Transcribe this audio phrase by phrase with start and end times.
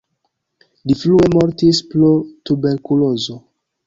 [0.91, 2.09] Li frue mortis pro
[2.51, 3.37] tuberkulozo.